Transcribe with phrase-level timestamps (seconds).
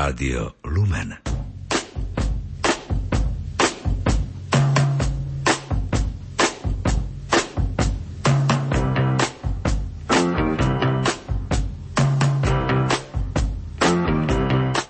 [0.00, 1.12] Rádio Lumen.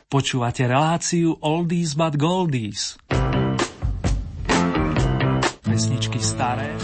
[0.07, 2.95] Počúvate reláciu Oldies but Goldies.
[5.67, 6.79] Pesničky staré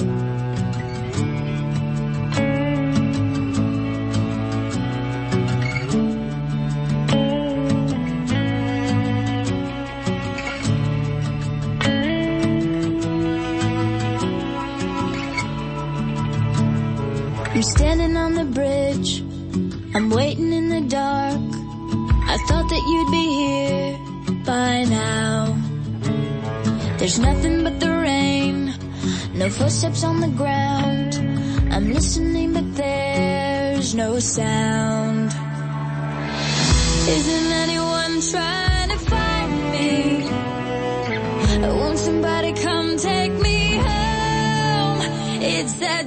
[19.97, 21.41] I'm waiting in the dark.
[22.29, 23.99] I thought that you'd be here
[24.45, 25.57] by now.
[26.99, 28.75] There's nothing but the rain,
[29.33, 31.15] no footsteps on the ground.
[31.73, 35.33] I'm listening, but there's no sound.
[37.09, 40.29] Isn't anyone trying to find me?
[41.67, 45.01] Won't somebody come take me home?
[45.41, 46.05] It's that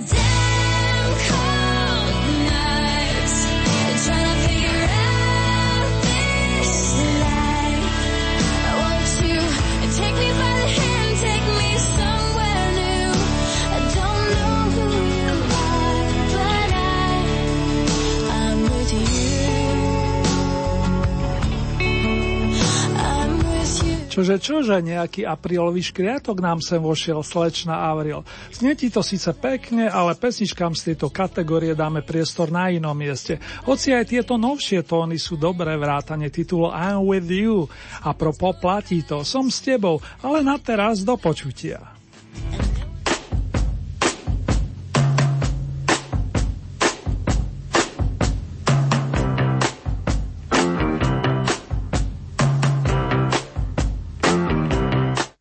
[24.19, 28.27] Čože, čože, nejaký aprílový škriatok nám sem vošiel slečna Avril.
[28.51, 33.39] Znie to síce pekne, ale pesničkám z tejto kategórie dáme priestor na inom mieste.
[33.63, 37.71] Hoci aj tieto novšie tóny sú dobré vrátane titulu I'm with you.
[38.03, 41.79] A pro poplatí to, som s tebou, ale na teraz do počutia.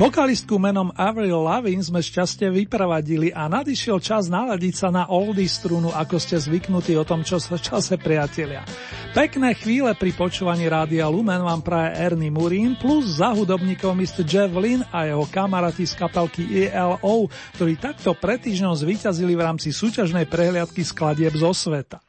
[0.00, 5.92] Vokalistku menom Avril Lavigne sme šťastie vypravadili a nadišiel čas naladiť sa na oldie strunu,
[5.92, 8.64] ako ste zvyknutí o tom, čo sa čase priatelia.
[9.12, 14.24] Pekné chvíle pri počúvaní Rádia Lumen vám praje Ernie Murín plus za hudobníkov Mr.
[14.24, 17.28] Jeff Lynn a jeho kamaráti z kapelky ELO,
[17.60, 22.00] ktorí takto pred týždňom zvíťazili v rámci súťažnej prehliadky skladieb zo sveta.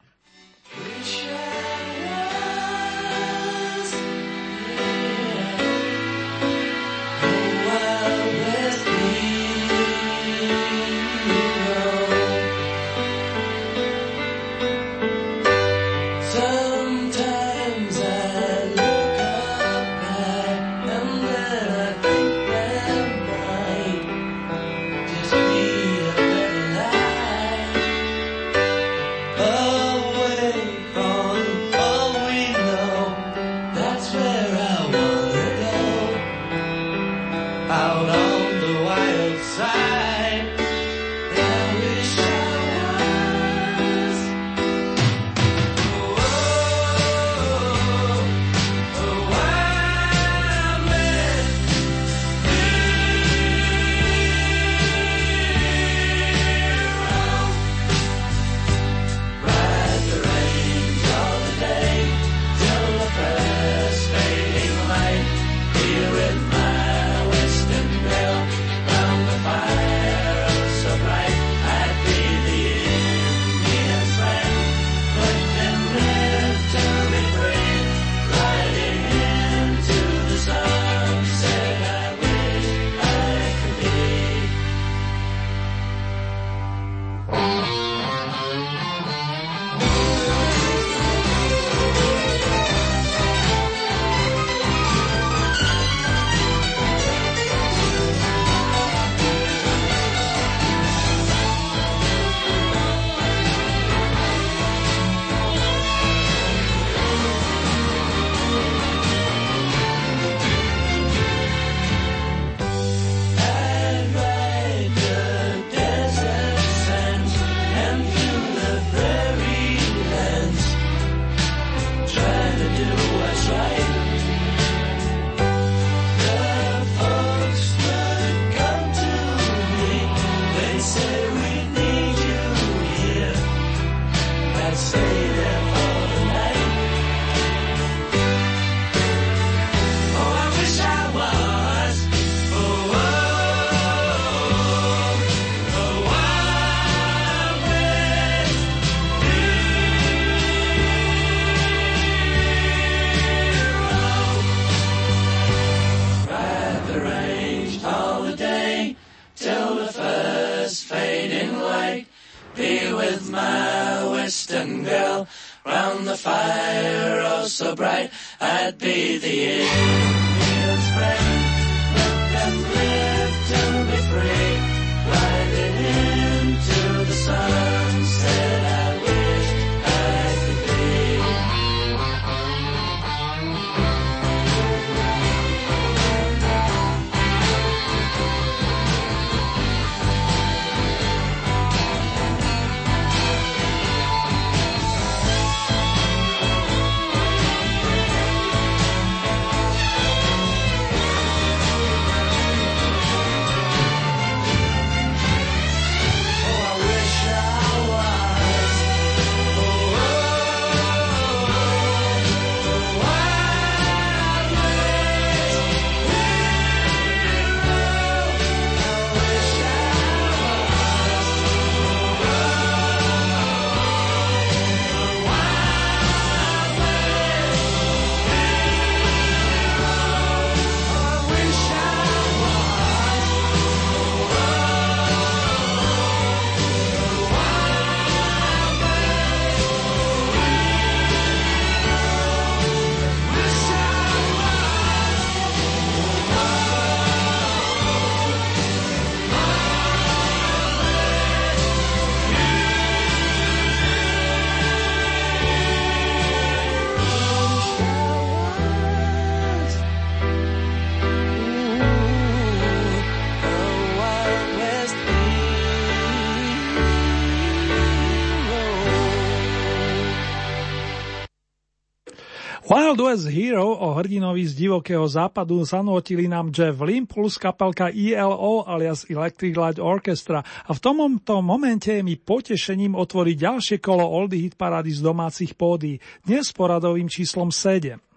[273.81, 279.80] O hrdinovi z divokého západu zanotili nám Jeff Lynn plus kapelka ELO alias Electric Light
[279.81, 285.01] Orchestra a v tomto momente je mi potešením otvoriť ďalšie kolo Oldie Hit Parady z
[285.01, 288.11] domácich pódy, dnes s poradovým číslom 7.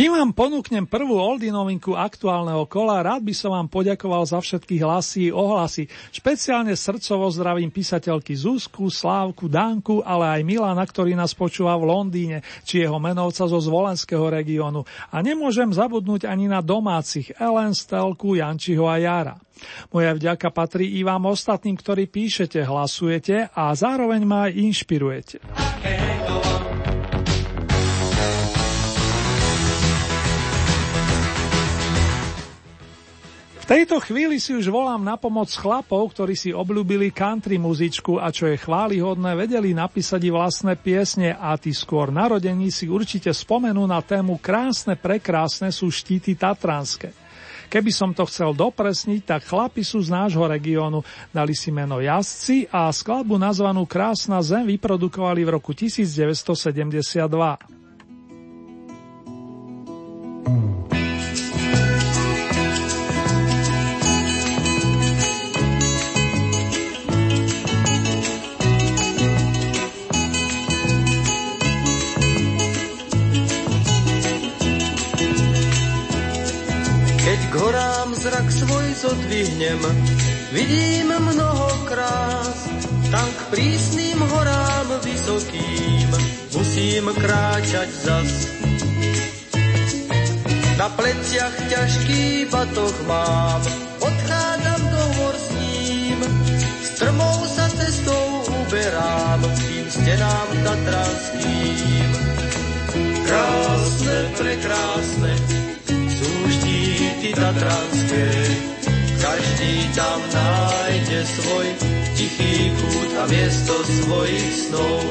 [0.00, 4.80] Kým vám ponúknem prvú oldie novinku aktuálneho kola, rád by som vám poďakoval za všetky
[4.80, 5.92] hlasy ohlasy.
[6.08, 12.40] Špeciálne srdcovo zdravím písateľky Zuzku, Slávku, Danku, ale aj Milana, ktorý nás počúva v Londýne,
[12.64, 14.88] či jeho menovca zo Zvolenského regiónu.
[15.12, 19.36] A nemôžem zabudnúť ani na domácich Ellen, Stelku, Jančiho a Jara.
[19.92, 25.36] Moja vďaka patrí i vám ostatným, ktorí píšete, hlasujete a zároveň ma aj inšpirujete.
[25.44, 26.69] V
[33.70, 38.50] tejto chvíli si už volám na pomoc chlapov, ktorí si obľúbili country muzičku a čo
[38.50, 44.02] je chválihodné, vedeli napísať i vlastné piesne a tí skôr narodení si určite spomenú na
[44.02, 47.14] tému Krásne, prekrásne sú štíty tatranské.
[47.70, 52.66] Keby som to chcel dopresniť, tak chlapi sú z nášho regiónu, dali si meno Jazdci
[52.74, 57.22] a skladbu nazvanú Krásna zem vyprodukovali v roku 1972.
[60.42, 60.79] Keď
[78.20, 79.80] zrak svoj zodvihnem,
[80.52, 82.68] vidím mnoho krás,
[83.08, 86.08] tam k prísnym horám vysokým
[86.52, 88.32] musím kráčať zas.
[90.76, 93.62] Na pleciach ťažký batoh mám,
[94.00, 96.18] odchádzam do hor s ním,
[96.84, 98.24] strmou sa cestou
[98.64, 102.08] uberám tým stenám tatranským.
[103.24, 105.32] Krásne, prekrásne,
[107.20, 108.28] štíty tatranské,
[109.20, 111.66] každý tam nájde svoj
[112.16, 115.04] tichý kút a miesto svojich snov.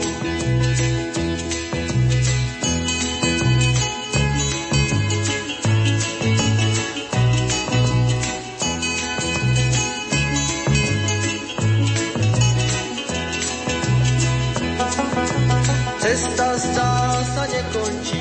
[16.02, 18.19] Cesta zdá sa nekončí,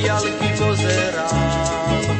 [0.00, 2.16] diaľky pozerám.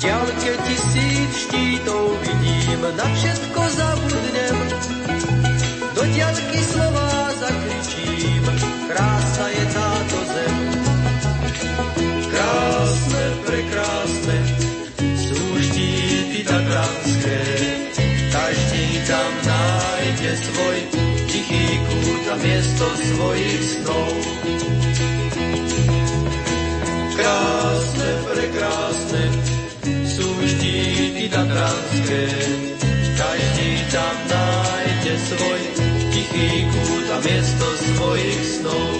[0.00, 4.56] Diaľke tisíc štítov vidím, na všetko zabudnem.
[5.92, 8.44] Do diaľky slova zakričím,
[8.88, 10.56] krásna je táto zem.
[12.32, 14.38] Krásne, prekrásne,
[15.16, 17.40] sú štíty tatranské,
[18.32, 20.78] každý tam nájde svoj
[21.28, 24.36] tichý kút a miesto svojich snov.
[27.16, 29.24] Krásne, prekrásne
[30.04, 32.28] sú štíty tatranské,
[33.16, 35.62] každý tam nájde svoj
[36.12, 38.92] tichý kút a miesto svojich snov.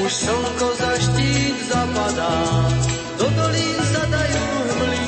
[0.00, 2.36] Už slnko za štít zapadá,
[3.20, 5.04] do dolín sa dajú hmly,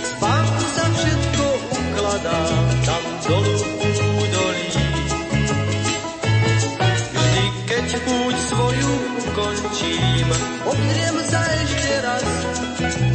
[0.00, 1.44] spánku sa všetko
[1.76, 2.40] ukladá,
[2.88, 3.77] tam dolu
[10.68, 12.26] obzriem sa ešte raz,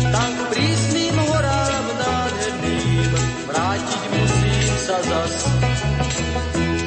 [0.10, 3.12] tam k prísnym horám nádherným,
[3.46, 5.36] vrátiť musím sa zas.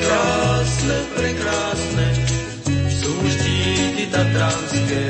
[0.07, 2.07] Krásne, prekrásne,
[2.91, 5.07] sú štíty tatranské,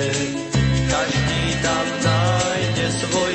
[0.88, 3.34] každý tam nájde svoj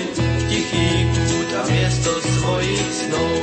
[0.50, 3.38] tichý kút a miesto svojich snov.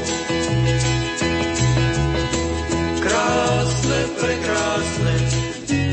[3.02, 5.14] Krásne, prekrásne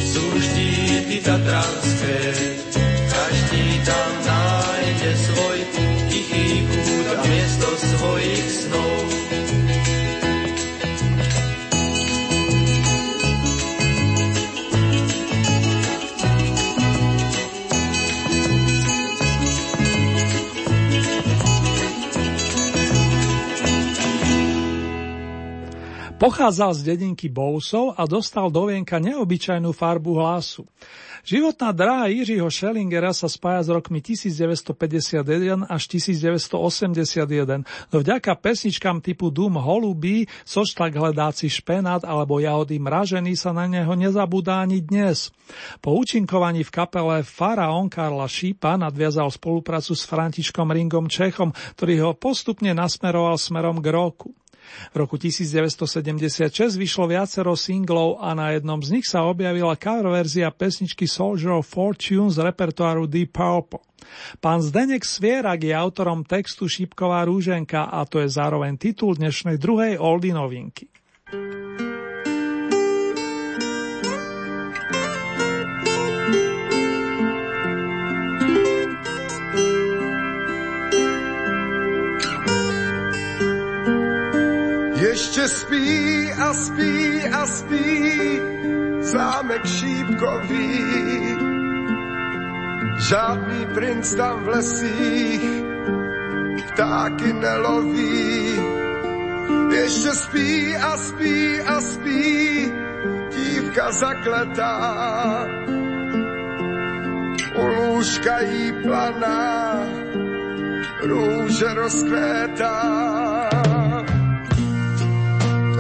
[0.01, 2.18] sú štíty tatranské,
[26.25, 30.65] Pochádzal z dedinky Bousov a dostal do vienka neobyčajnú farbu hlasu.
[31.22, 39.29] Životná dráha Jiřího Schellingera sa spája s rokmi 1951 až 1981, no vďaka pesničkám typu
[39.29, 45.29] Dům holubí, Soštak hledáci špenát alebo Jahody mražený sa na neho nezabúda ani dnes.
[45.77, 52.12] Po účinkovaní v kapele Faraón Karla Šípa nadviazal spoluprácu s Františkom Ringom Čechom, ktorý ho
[52.17, 54.34] postupne nasmeroval smerom k roku.
[54.93, 60.51] V roku 1976 vyšlo viacero singlov a na jednom z nich sa objavila cover verzia
[60.51, 63.84] pesničky Soldier of Fortune z repertoáru Deep Purple.
[64.38, 69.98] Pán Zdenek Svierak je autorom textu Šípková rúženka a to je zároveň titul dnešnej druhej
[69.98, 70.86] oldy novinky.
[85.15, 88.39] Ještě spí a spí a spí
[89.00, 90.84] zámek šípkový.
[93.10, 95.63] Žádný princ tam v lesích
[96.67, 98.60] ptáky neloví.
[99.72, 102.72] Ještě spí a spí a spí
[103.31, 105.48] dívka zakletá.
[107.55, 109.79] U lůžka jí planá,
[111.03, 113.25] růže rozkvétá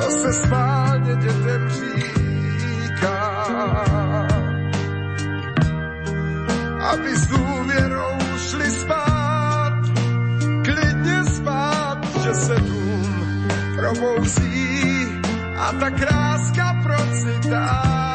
[0.05, 3.45] to se schválně dětem říká.
[6.91, 9.73] Aby s důvěrou šli spát,
[10.63, 15.21] klidně spát, že se dům probouzí
[15.57, 18.14] a ta kráska procitá.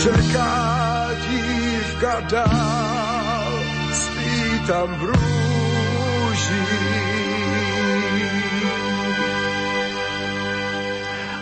[0.00, 0.56] Čeká
[1.28, 3.52] dívka dál,
[3.92, 4.32] spí
[4.64, 6.80] tam v rúžich.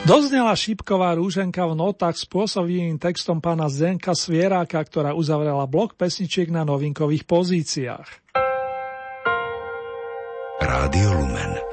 [0.09, 6.67] Doznela šípková rúženka v notách spôsobivým textom pána Zdenka Svieráka, ktorá uzavrela blok pesničiek na
[6.67, 8.09] novinkových pozíciách.
[10.59, 11.68] Rádio Lumen.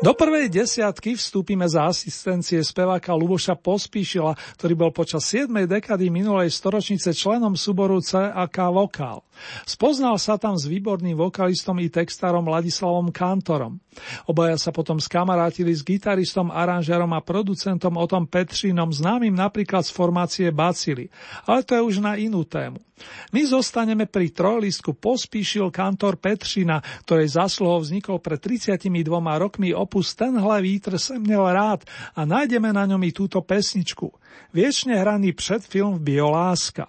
[0.00, 5.52] Do prvej desiatky vstúpime za asistencie speváka Luboša Pospíšila, ktorý bol počas 7.
[5.68, 9.20] dekady minulej storočnice členom súboru CAK Vokál.
[9.68, 13.76] Spoznal sa tam s výborným vokalistom i textárom Ladislavom Kantorom.
[14.24, 20.48] Obaja sa potom skamarátili s gitaristom, aranžérom a producentom Otom Petřínom, známym napríklad z formácie
[20.48, 21.12] Bacily.
[21.44, 22.80] Ale to je už na inú tému.
[23.32, 28.92] My zostaneme pri trojlistku Pospíšil kantor Petřina, ktorej zasluhou vznikol pred 32
[29.40, 34.14] rokmi opus Tenhle vítr sem měl rád a nájdeme na ňom i túto pesničku.
[34.54, 36.86] Viečne hraný predfilm Bioláska.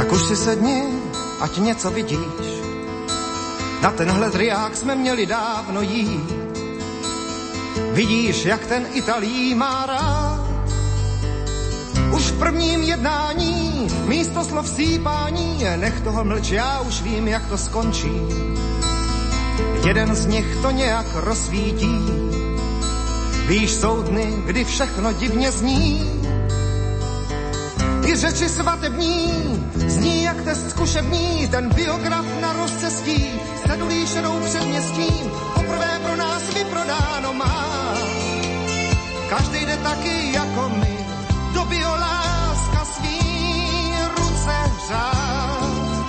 [0.00, 0.80] Tak už si sedni,
[1.44, 2.46] ať něco vidíš.
[3.84, 6.32] Na tenhle driák jsme měli dávno jít.
[7.92, 10.51] Vidíš, jak ten Italí má rád.
[12.12, 17.58] Už v prvním jednání místo slov sípání, nech toho mlč, já už vím, jak to
[17.58, 18.12] skončí.
[19.86, 21.98] Jeden z nich to nějak rozsvítí.
[23.48, 26.10] Víš, jsou dny, kdy všechno divně zní.
[28.06, 29.32] I řeči svatební
[29.86, 33.30] zní jak test zkušební, ten biograf na rozcestí,
[33.66, 37.94] sedulí šedou před městím, poprvé pro nás vyprodáno má.
[39.28, 40.81] Každý jde taky jako my,
[41.72, 46.06] do bioláska svý ruce hřát.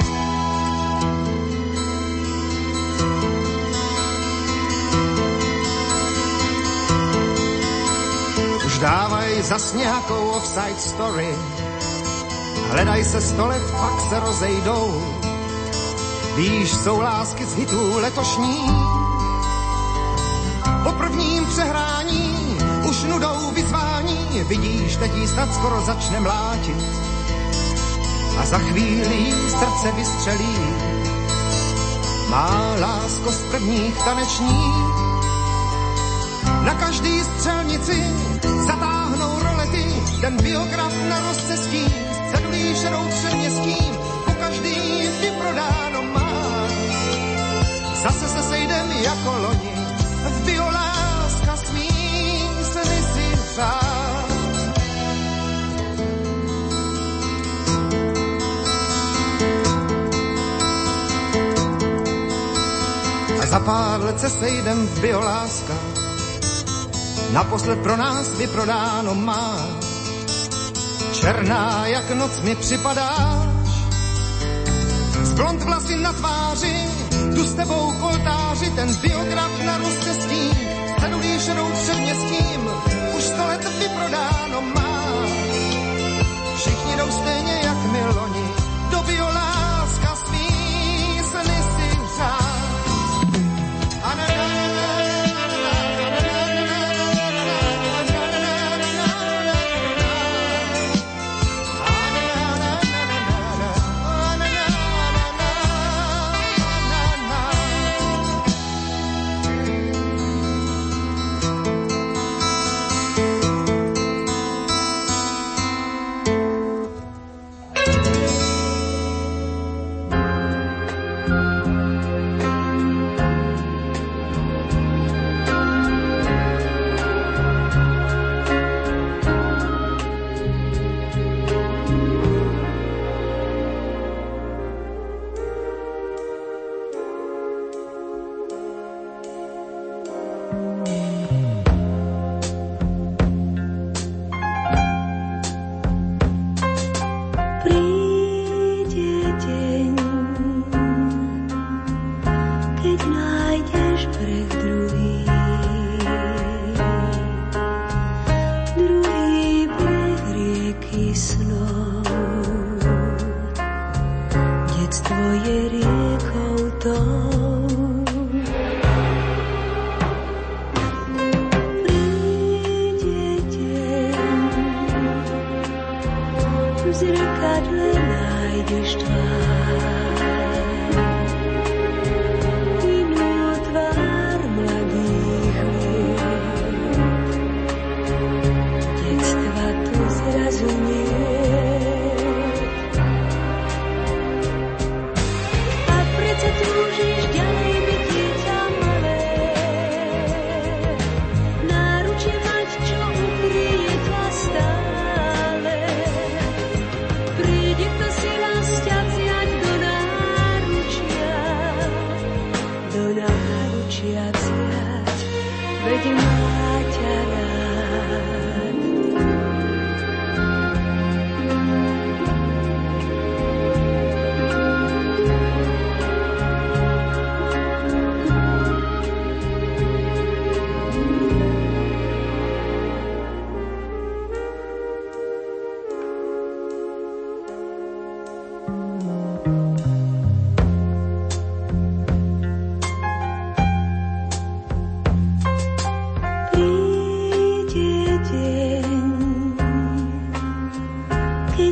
[8.66, 11.36] Už dávaj zas nějakou offside story,
[12.70, 15.04] hledaj se sto let, pak se rozejdou.
[16.36, 18.70] Víš, jsou lásky z hitů letošní,
[20.84, 23.93] po prvním přehrání už nudou vyzvání,
[24.42, 26.78] vidíš, teď jí snad skoro začne mlátit.
[28.40, 30.58] A za chvíli jí srdce vystřelí,
[32.30, 35.04] má lásko z prvních tanečních.
[36.66, 38.04] Na každý střelnici
[38.68, 39.86] zatáhnou rolety,
[40.22, 41.94] ten biograf na rozcestí,
[42.32, 46.68] cedulí šedou předměstím, po každý vyprodáno má.
[48.04, 49.74] Zase se sejdem jako loni,
[50.26, 51.90] v bioláska smí
[52.64, 53.93] sny si řád.
[63.54, 65.74] Za pár let se sejdem v bioláska,
[67.34, 69.58] naposled pro nás vyprodáno má.
[71.14, 73.70] Černá jak noc mi připadáš,
[75.22, 76.76] z blond vlasy na tváři,
[77.36, 78.43] tu s tebou koltáři,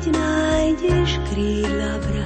[0.09, 2.20] nájdeš krídla brať.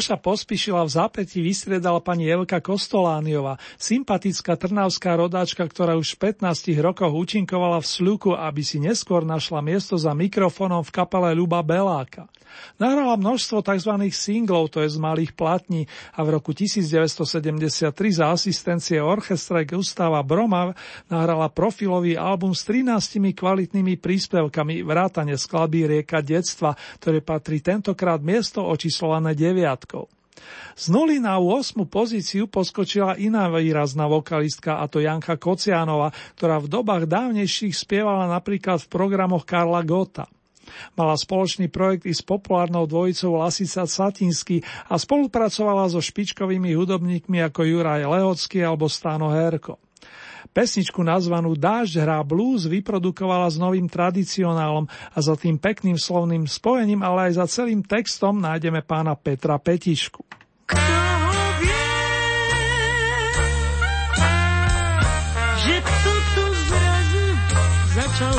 [0.00, 6.72] Luboša pospíšila v zápäti vystriedala pani Evka Kostolániova, sympatická trnavská rodáčka, ktorá už v 15
[6.80, 12.32] rokoch účinkovala v Sluku, aby si neskôr našla miesto za mikrofónom v kapele Luba Beláka.
[12.80, 13.92] Nahrala množstvo tzv.
[14.12, 15.84] singlov, to je z malých platní
[16.16, 20.72] a v roku 1973 za asistencie orchestra Gustava Broma
[21.12, 28.64] nahrala profilový album s 13 kvalitnými príspevkami vrátane skladby Rieka detstva, ktoré patrí tentokrát miesto
[28.64, 30.08] očíslované deviatkou.
[30.72, 31.84] Z nuly na 8.
[31.84, 38.80] pozíciu poskočila iná výrazná vokalistka, a to Janka Kocianova, ktorá v dobách dávnejších spievala napríklad
[38.80, 40.24] v programoch Karla Gota.
[40.94, 47.66] Mala spoločný projekt i s populárnou dvojicou Lasica Satinsky a spolupracovala so špičkovými hudobníkmi ako
[47.66, 49.78] Juraj Lehocký alebo Stáno Herko.
[50.50, 57.06] Pesničku nazvanú Dážď hrá blues vyprodukovala s novým tradicionálom a za tým pekným slovným spojením,
[57.06, 60.26] ale aj za celým textom nájdeme pána Petra Petišku.
[60.66, 61.10] Kto
[65.60, 67.24] že toto zrazu
[67.92, 68.36] začal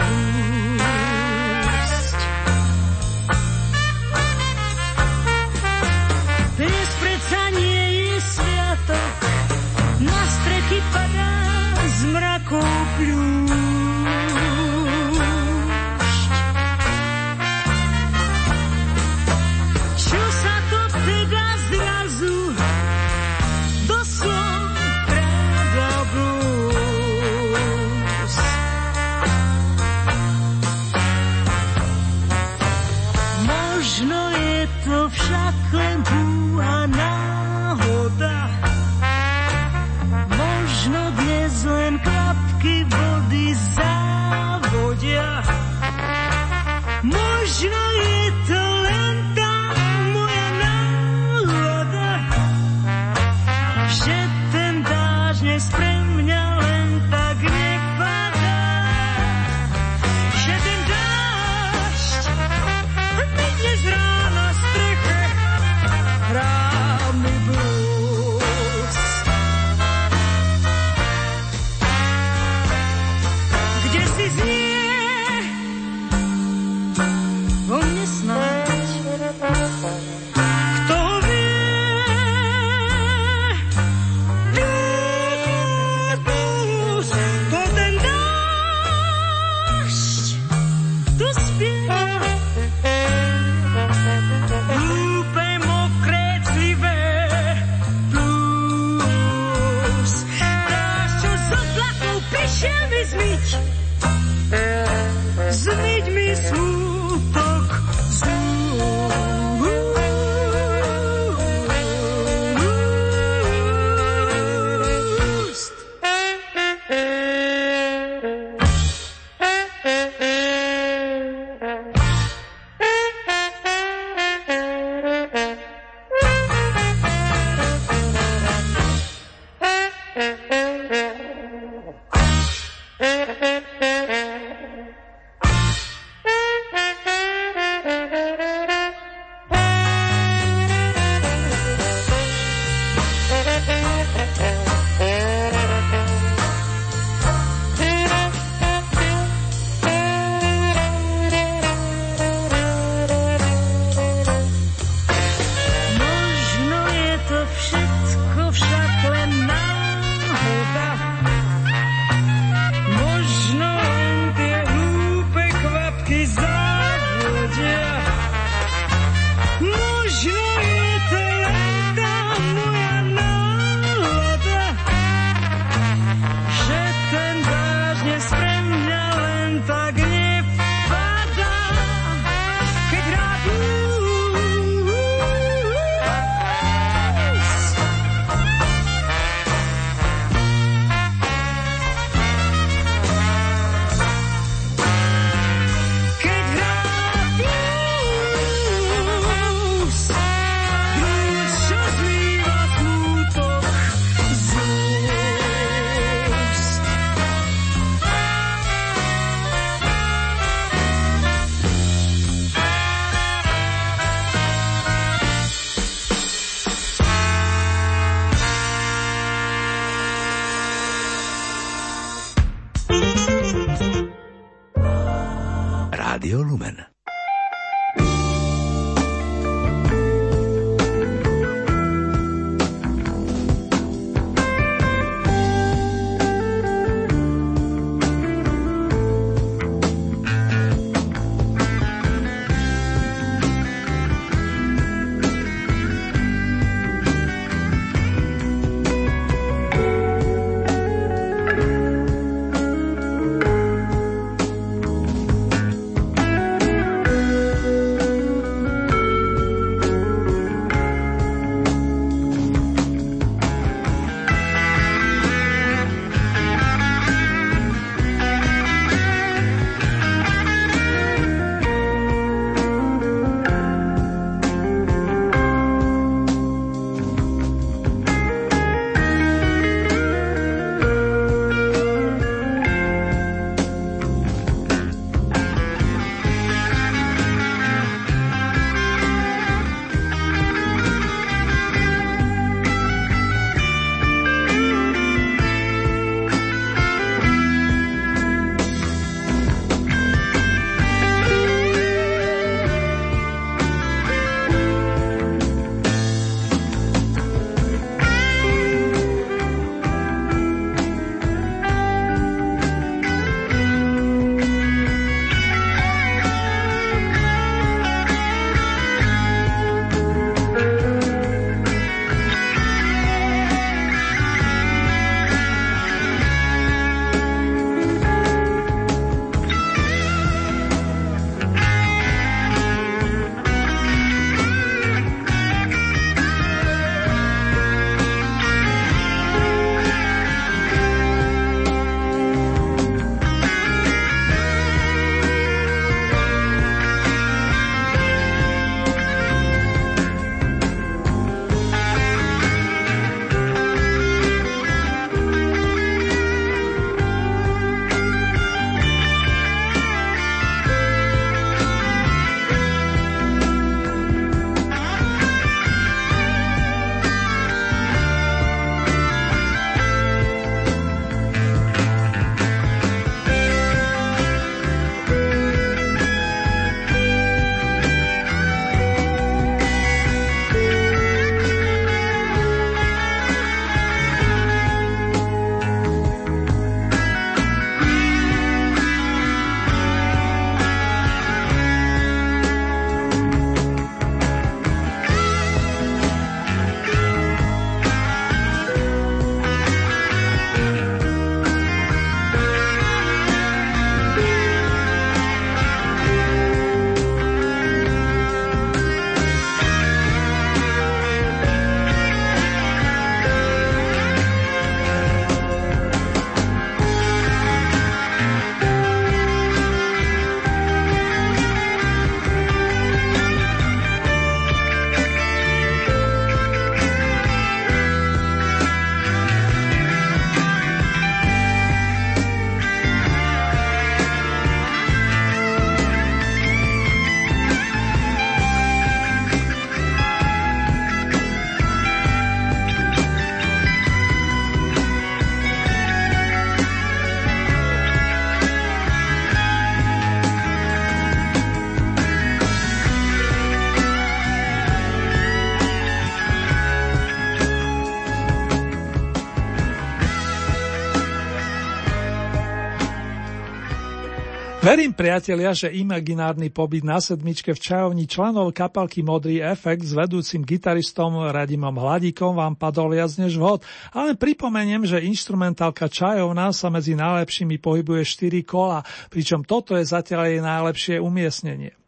[464.71, 470.47] Verím, priatelia, že imaginárny pobyt na sedmičke v čajovni členov kapalky Modrý efekt s vedúcim
[470.47, 476.95] gitaristom Radimom Hladíkom vám padol viac než vhod, ale pripomeniem, že instrumentálka čajovna sa medzi
[476.95, 478.79] najlepšími pohybuje 4 kola,
[479.11, 481.80] pričom toto je zatiaľ jej najlepšie umiestnenie.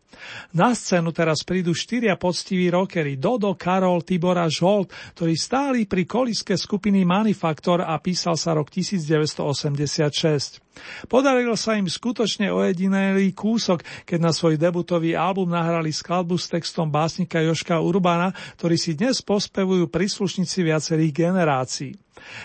[0.54, 6.06] Na scénu teraz prídu štyria poctiví rockery Dodo, Karol, Tibor a Žolt, ktorí stáli pri
[6.06, 10.64] koliske skupiny Manifaktor a písal sa rok 1986.
[11.06, 16.90] Podarilo sa im skutočne ojedinelý kúsok, keď na svoj debutový album nahrali skladbu s textom
[16.90, 21.94] básnika Joška Urbana, ktorý si dnes pospevujú príslušníci viacerých generácií.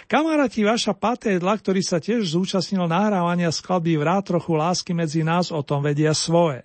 [0.09, 5.61] Kamaráti Vaša Patédla, ktorý sa tiež zúčastnil nahrávania skladby Vrát trochu lásky medzi nás, o
[5.65, 6.65] tom vedia svoje.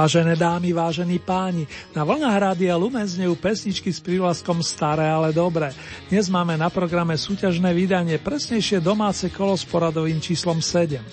[0.00, 5.76] Vážené dámy, vážení páni, na vlnách Rádia Lumen znejú pesničky s prívlaskom Staré, ale dobré.
[6.08, 11.04] Dnes máme na programe súťažné vydanie, presnejšie domáce kolo s poradovým číslom 7.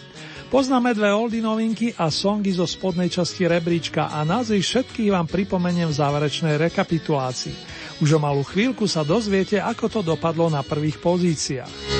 [0.47, 5.91] Poznáme dve oldy novinky a songy zo spodnej časti rebríčka a názvy všetkých vám pripomeniem
[5.91, 7.59] v záverečnej rekapitulácii.
[7.99, 11.96] Už o malú chvíľku sa dozviete, ako to dopadlo na prvých pozíciách.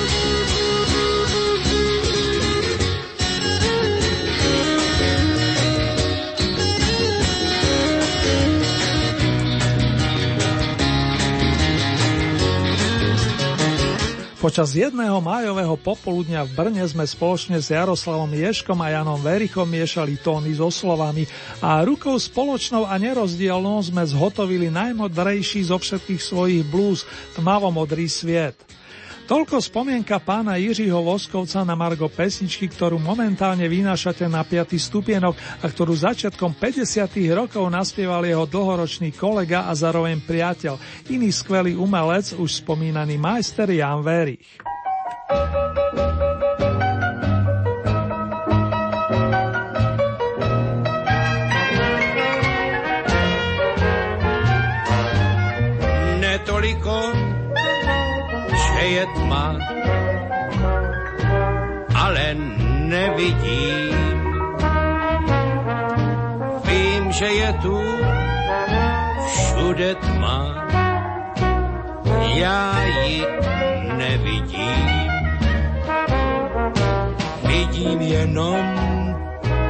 [14.38, 20.14] Počas jedného májového popoludňa v Brne sme spoločne s Jaroslavom Ješkom a Janom Verichom miešali
[20.14, 21.26] tóny so slovami
[21.58, 27.02] a rukou spoločnou a nerozdielnou sme zhotovili najmodrejší zo všetkých svojich blues,
[27.34, 28.54] tmavomodrý sviet.
[29.28, 34.72] Toľko spomienka pána Jiřího Voskovca na Margo pesničky, ktorú momentálne vynášate na 5.
[34.80, 36.88] stupienok a ktorú začiatkom 50.
[37.36, 40.80] rokov naspieval jeho dlhoročný kolega a zároveň priateľ,
[41.12, 44.64] iný skvelý umelec, už spomínaný majster Jan Verich.
[45.28, 46.07] Netoliko
[58.88, 59.58] je tma,
[61.94, 62.34] ale
[62.88, 63.94] nevidím.
[66.64, 67.76] Vím, že je tu
[69.26, 70.66] všude tma,
[72.34, 73.26] já ji
[73.96, 74.88] nevidím.
[77.42, 78.64] Vidím jenom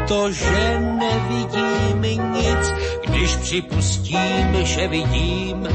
[0.09, 2.03] to, že nevidím
[2.33, 2.73] nic,
[3.07, 5.66] když připustím, že vidím,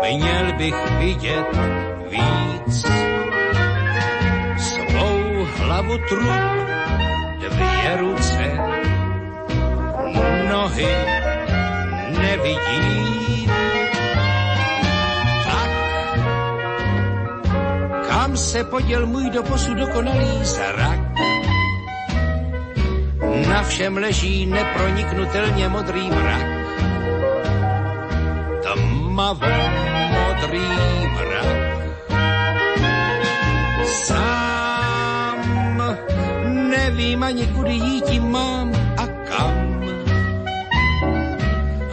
[0.00, 2.86] měl bych vidět víc.
[4.58, 6.42] Svou hlavu trup,
[7.40, 8.58] dvě ruce,
[10.50, 10.96] nohy
[12.20, 13.50] nevidím.
[15.44, 15.70] Tak,
[18.08, 21.00] kam se poděl můj doposud dokonalý zrak?
[23.48, 26.46] Na všem leží neproniknutelně modrý mrak.
[28.62, 29.71] Tmavo
[37.22, 39.54] nevím ani kudy jít mám a kam.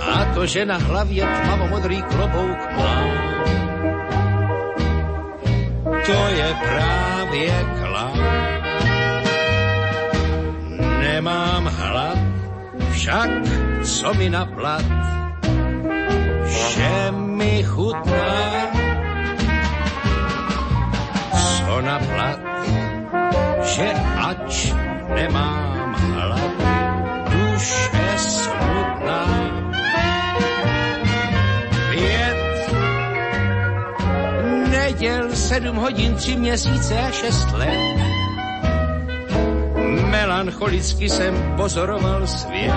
[0.02, 3.10] A to, že na hlavě tmavomodrý klobouk mám,
[6.06, 8.18] to je právě klam.
[11.00, 12.18] Nemám hlad,
[12.92, 13.30] však
[13.84, 14.86] co mi na plat,
[16.46, 18.42] že mi chutná,
[21.58, 22.40] co na plat,
[23.64, 24.74] že ač
[25.16, 26.52] nemám hlad,
[27.30, 29.26] duše smutná.
[31.92, 32.72] Pět
[34.70, 38.00] neděl, sedm hodin, tři měsíce a šest let.
[40.10, 42.74] Melancholicky jsem pozoroval svět.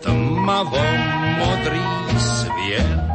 [0.00, 0.84] Tmavo
[1.38, 1.80] modrý
[2.18, 3.06] svět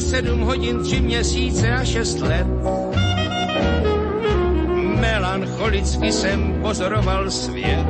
[0.00, 2.46] sedm hodin, tři měsíce a šest let.
[5.00, 7.86] Melancholicky jsem pozoroval svět.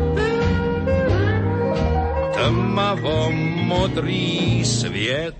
[2.34, 3.30] Tmavo
[3.66, 5.39] modrý svět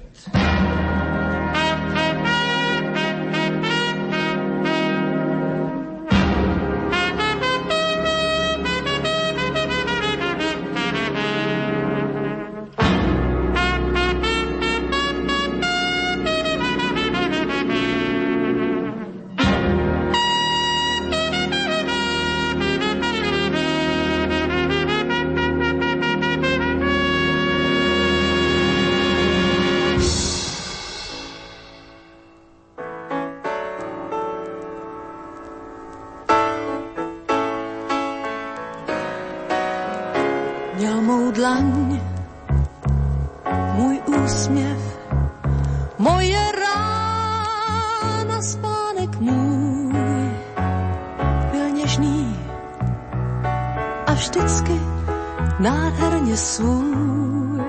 [56.41, 57.61] svůj.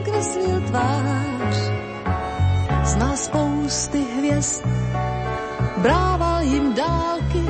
[0.03, 1.55] kreslil tvář.
[2.83, 4.65] Znal spousty hvězd,
[5.77, 7.45] brával jim dálky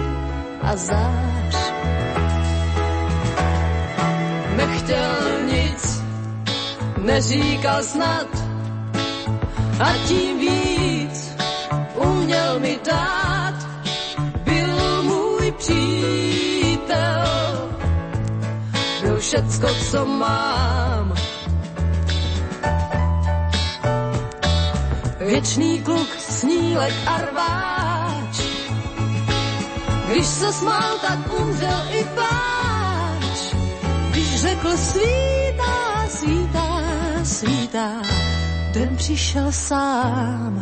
[0.61, 1.73] a zář.
[4.55, 6.03] Nechtěl nic,
[6.97, 8.40] neříkal snad,
[9.81, 11.35] a tím víc
[11.95, 13.55] uměl mi dát.
[14.43, 17.25] Byl můj přítel,
[19.01, 21.13] byl všecko, co mám.
[25.19, 28.41] Věčný kluk, snílek a rváč.
[30.07, 33.55] Když se smál, tak umřel i pláč.
[34.09, 36.69] Když řekl svítá, svítá,
[37.23, 38.10] svítá,
[38.73, 40.60] den přišel sám.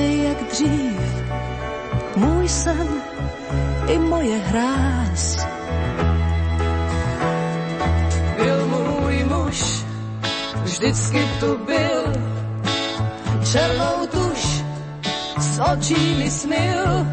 [0.00, 1.00] Prostě jak dřív,
[2.16, 2.88] můj sen
[3.86, 5.46] i moje hráz.
[8.36, 9.84] Byl můj muž,
[10.62, 12.12] vždycky tu byl,
[13.52, 14.64] černou tuš
[15.38, 17.06] s očí mi smil.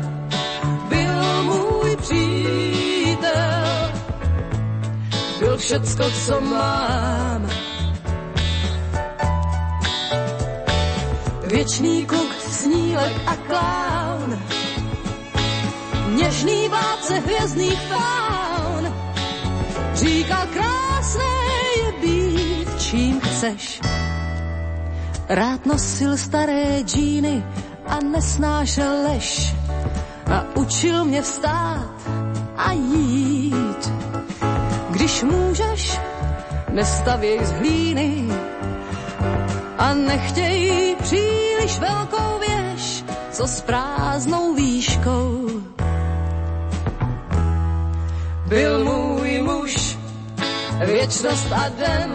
[0.89, 3.91] Byl můj přítel,
[5.39, 7.49] byl všecko, co mám.
[11.47, 14.39] Věčný kluk, snílek a klán,
[16.15, 18.93] něžný vládce hvězdných faun.
[19.93, 21.23] Říkal krásné
[21.77, 23.81] je být, čím chceš.
[25.29, 27.43] Rád nosil staré džíny
[27.87, 29.55] a nesnášel lež.
[30.31, 31.91] A učil mě vstát
[32.57, 33.91] a jít.
[34.89, 35.99] Když můžeš,
[36.69, 38.27] nestavěj z hlíny
[39.77, 45.47] a nechtěj příliš velkou věž, co s prázdnou výškou
[48.47, 49.97] byl můj muž,
[50.85, 52.09] věčnost a den,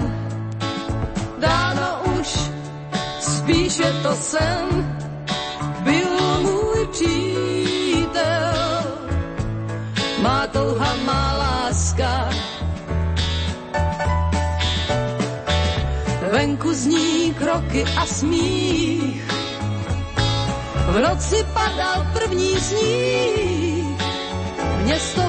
[1.38, 2.50] dáno už,
[3.20, 4.98] spíš je to sen,
[5.80, 8.54] byl můj přítel,
[10.22, 12.28] má touha, má láska.
[16.72, 19.24] Zní kroky a smích,
[20.88, 24.00] v noci padal první sníh,
[24.84, 25.22] město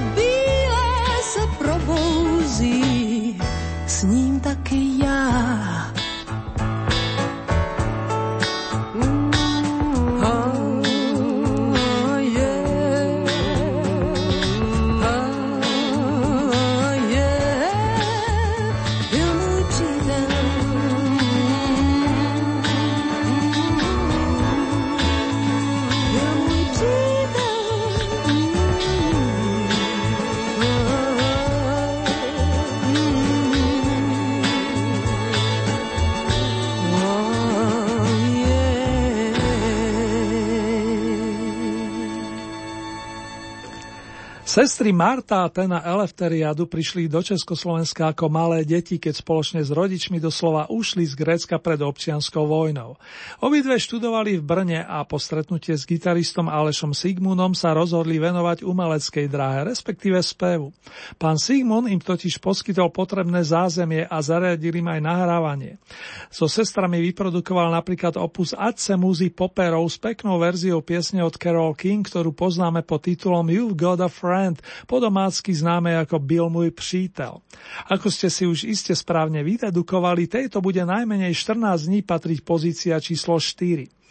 [44.53, 50.21] Sestry Marta a Tena Elefteriadu prišli do Československa ako malé deti, keď spoločne s rodičmi
[50.21, 52.93] doslova ušli z Grécka pred občianskou vojnou.
[53.41, 59.25] Obidve študovali v Brne a po stretnutie s gitaristom Alešom Sigmunom sa rozhodli venovať umeleckej
[59.25, 60.69] dráhe, respektíve spevu.
[61.17, 65.81] Pán Sigmund im totiž poskytol potrebné zázemie a zariadil im aj nahrávanie.
[66.29, 72.05] So sestrami vyprodukoval napríklad opus Adse Muzi Poperov s peknou verziou piesne od Carol King,
[72.05, 74.42] ktorú poznáme pod titulom You've Got a Friend,
[74.89, 77.39] po domácky známe ako Byl môj přítel.
[77.87, 83.39] Ako ste si už iste správne vydedukovali, tejto bude najmenej 14 dní patriť pozícia číslo
[83.39, 84.03] 4.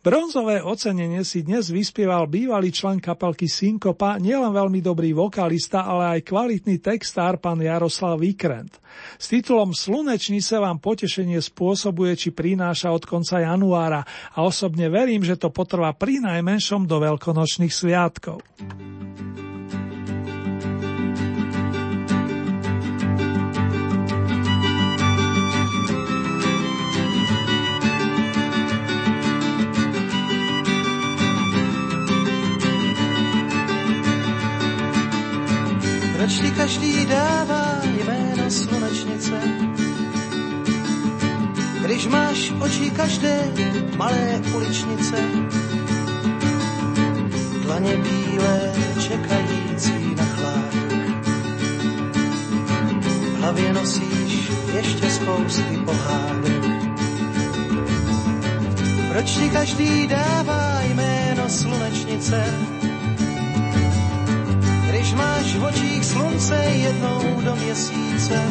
[0.00, 6.20] Bronzové ocenenie si dnes vyspieval bývalý člen kapelky Synkopa, nielen veľmi dobrý vokalista, ale aj
[6.24, 8.80] kvalitný textár pán Jaroslav Vikrent.
[9.20, 14.00] S titulom Slunečnice vám potešenie spôsobuje či prináša od konca januára
[14.32, 18.40] a osobne verím, že to potrvá pri najmenšom do veľkonočných sviatkov.
[36.28, 39.40] Ti každý dává jméno slunečnice?
[41.84, 43.48] Když máš oči každé
[43.96, 45.16] malé uličnice,
[47.62, 50.74] dlaně bílé čekající na chlák.
[53.00, 56.64] V hlavě nosíš ještě spousty pohádek.
[59.08, 62.44] Proč ti každý dává jméno slunečnice?
[65.00, 68.42] Když máš v očích slunce jednou do měsíce,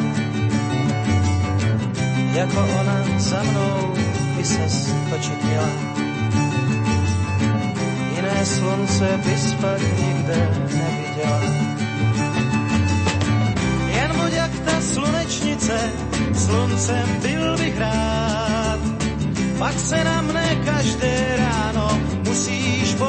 [2.34, 3.94] jako ona za mnou
[4.38, 5.70] by se točit měla.
[8.16, 11.42] Jiné slunce bys pak nikde neviděla.
[13.96, 15.92] Jen buď jak ta slunečnice,
[16.34, 18.80] sluncem byl bych rád.
[19.60, 23.09] Pak se na mne každé ráno musíš pousmát.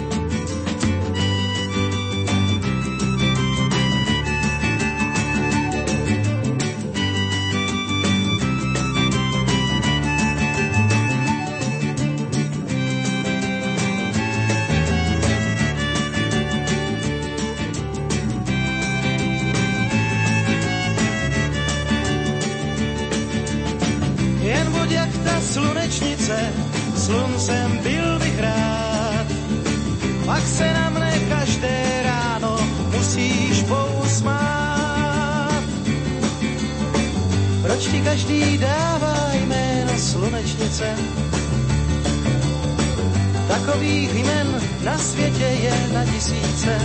[43.65, 46.79] Takových jmen na světě je na tisíce.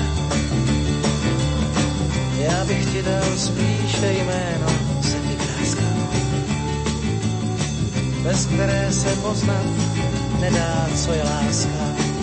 [2.38, 4.66] Já bych ti dal spíše jméno
[5.02, 5.82] sedmikráska
[8.22, 9.66] bez které se poznat
[10.40, 12.15] nedá, co je láska.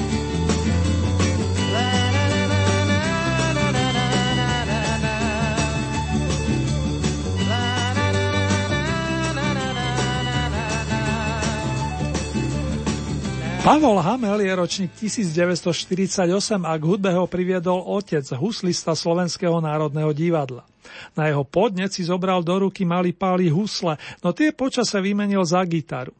[13.64, 16.28] Pavol Hamel je ročník 1948
[16.68, 20.68] a k hudbe ho priviedol otec, huslista Slovenského národného divadla.
[21.16, 25.64] Na jeho podnec si zobral do ruky malý pály husle, no tie počase vymenil za
[25.64, 26.11] gitaru.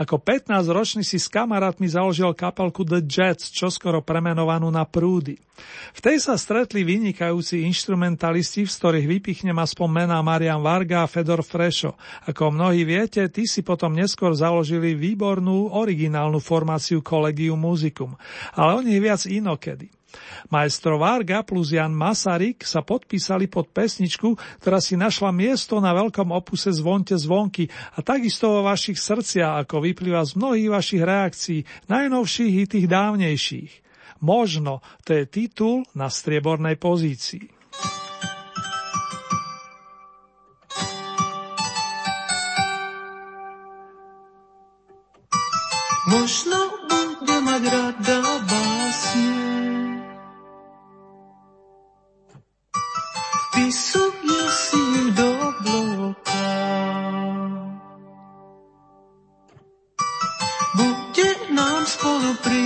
[0.00, 5.38] Ako 15-ročný si s kamarátmi založil kapelku The Jets, čoskoro premenovanú na Prúdy.
[5.92, 11.44] V tej sa stretli vynikajúci instrumentalisti, z ktorých vypichnem aspoň mená Marian Varga a Fedor
[11.44, 12.00] Frešo.
[12.24, 18.16] Ako mnohí viete, tí si potom neskôr založili výbornú originálnu formáciu Collegium Musicum,
[18.56, 19.99] ale o nich viac inokedy.
[20.50, 26.34] Maestro Varga plus Jan Masaryk sa podpísali pod pesničku, ktorá si našla miesto na veľkom
[26.34, 32.54] opuse Zvonte zvonky a takisto vo vašich srdciach, ako vyplýva z mnohých vašich reakcií, najnovších
[32.54, 33.72] i tých dávnejších.
[34.20, 37.60] Možno, to je titul na striebornej pozícii.
[46.10, 46.58] Možno
[46.90, 49.99] bude mať rada básne.
[53.50, 55.30] Vpisuje si ju do
[61.50, 62.62] nám spolu pri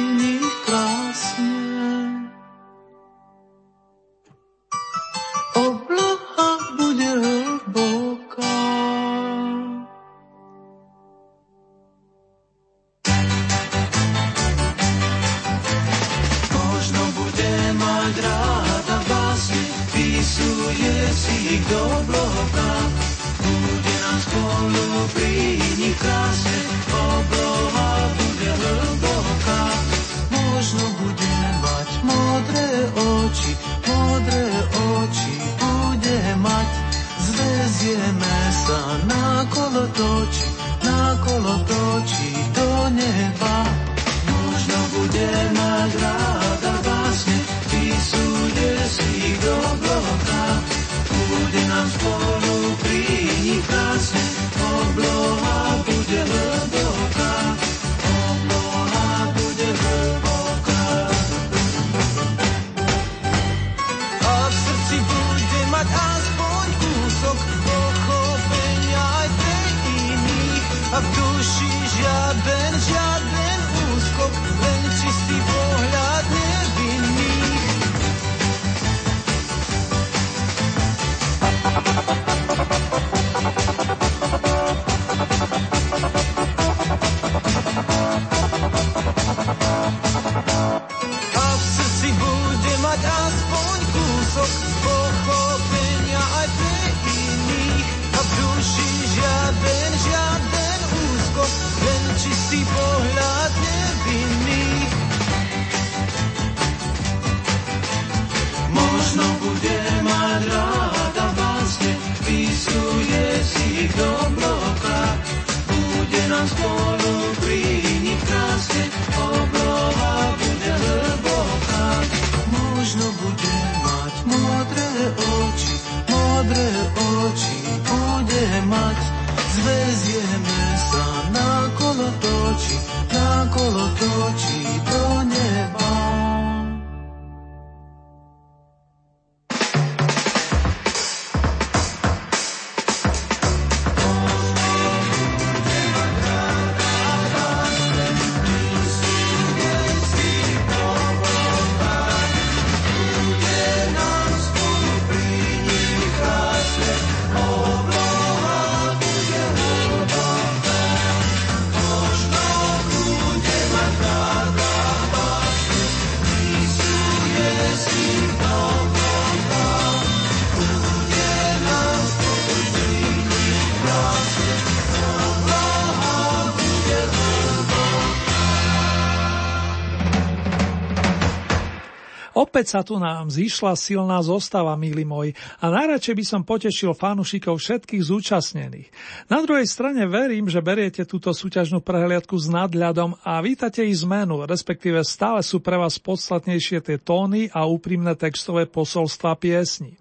[182.54, 187.58] Opäť sa tu nám zišla silná zostava, milí moji, a najradšej by som potešil fanušikov
[187.58, 188.94] všetkých zúčastnených.
[189.26, 194.46] Na druhej strane verím, že beriete túto súťažnú prehliadku s nadľadom a vítate ich zmenu,
[194.46, 199.98] respektíve stále sú pre vás podstatnejšie tie tóny a úprimné textové posolstva piesni.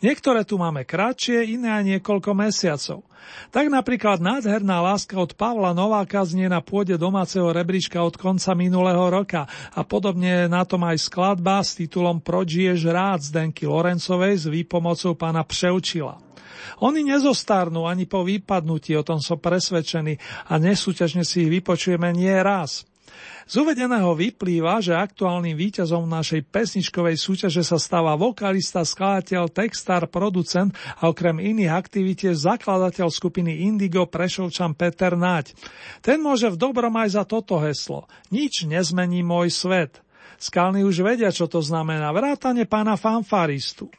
[0.00, 3.04] Niektoré tu máme kratšie, iné aj niekoľko mesiacov.
[3.50, 9.00] Tak napríklad nádherná láska od Pavla Nováka znie na pôde domáceho rebríčka od konca minulého
[9.08, 14.46] roka a podobne na tom aj skladba s titulom Proč žiješ rád Zdenky Lorencovej s
[14.46, 16.20] výpomocou pána Přeučila.
[16.80, 20.16] Oni nezostarnú ani po vypadnutí, o tom som presvedčený
[20.48, 22.88] a nesúťažne si ich vypočujeme nie raz.
[23.44, 30.72] Z uvedeného vyplýva, že aktuálnym víťazom našej pesničkovej súťaže sa stáva vokalista, skladateľ, textár, producent
[30.96, 35.52] a okrem iných aktivít zakladateľ skupiny Indigo Prešovčan Peter Naď.
[36.00, 38.08] Ten môže v dobrom aj za toto heslo.
[38.32, 40.00] Nič nezmení môj svet.
[40.40, 42.10] Skalní už vedia, čo to znamená.
[42.10, 43.92] Vrátane pána fanfaristu.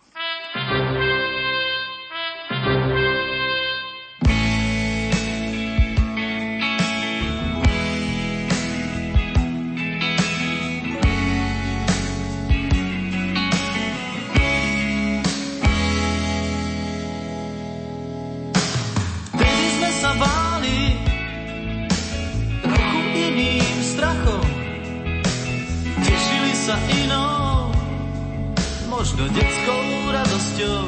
[29.16, 30.84] Možno detskou radosťou.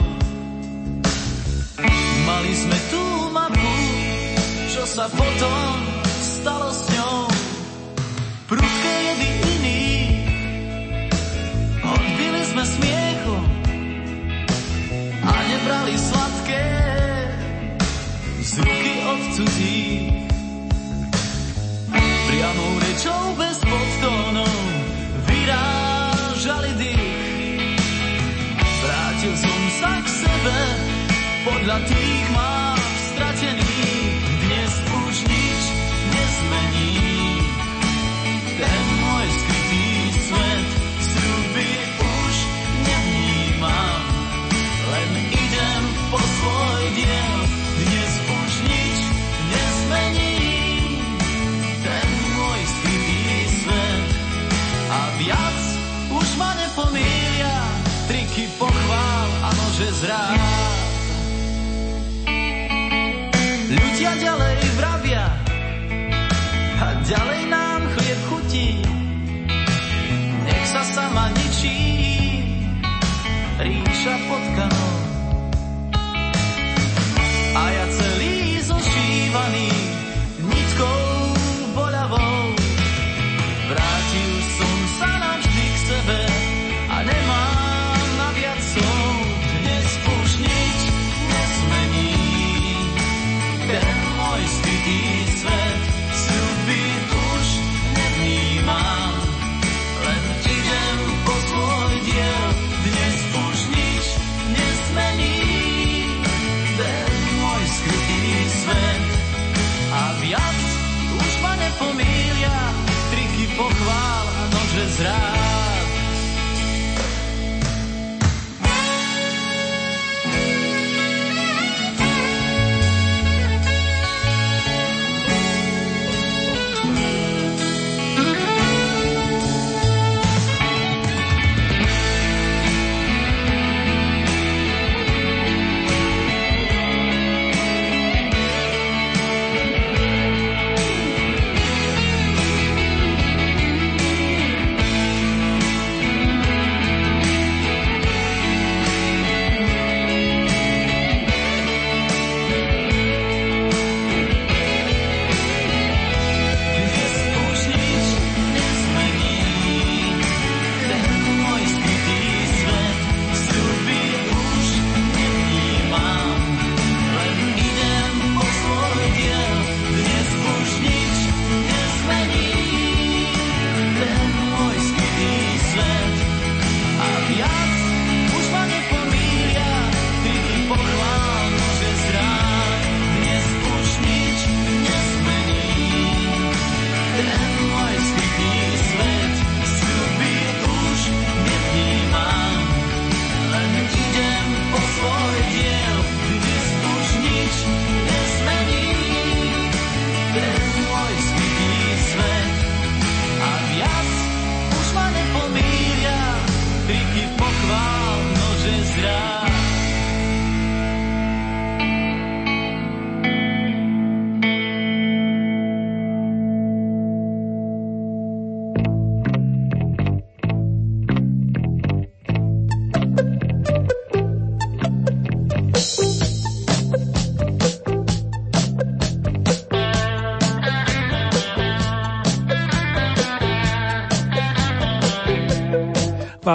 [2.28, 3.76] Mali sme tú mapu,
[4.68, 5.72] čo sa potom
[6.20, 6.87] stalo s
[31.48, 32.67] podľa tých mám
[74.08, 74.47] chapeau